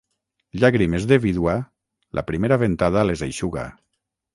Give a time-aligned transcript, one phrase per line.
[0.61, 1.55] Llàgrimes de vídua,
[2.21, 3.73] la primera ventada les eixuga.